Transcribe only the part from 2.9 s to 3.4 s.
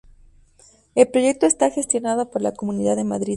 de Madrid.